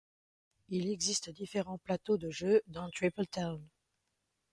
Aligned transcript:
Il 0.69 0.89
existe 0.89 1.29
différents 1.29 1.77
plateaux 1.77 2.17
de 2.17 2.31
jeu 2.31 2.63
dans 2.65 2.89
Triple 2.89 3.27
Town. 3.27 3.63